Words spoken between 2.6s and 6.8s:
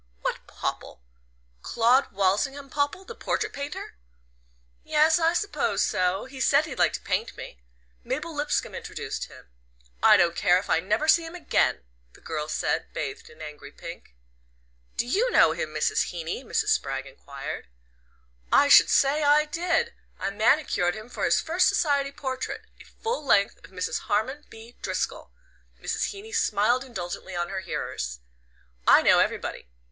Popple the portrait painter?" "Yes I suppose so. He said he'd